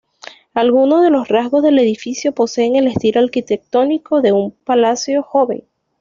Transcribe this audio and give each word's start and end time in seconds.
Algunos 0.55 1.03
de 1.03 1.11
los 1.11 1.27
rasgos 1.27 1.61
del 1.61 1.77
edificio 1.77 2.31
poseen 2.33 2.75
el 2.75 2.87
estilo 2.87 3.21
arquitectónico 3.21 4.19
de 4.23 4.31
un 4.31 4.49
Palacios 4.49 5.23
joven. 5.27 5.63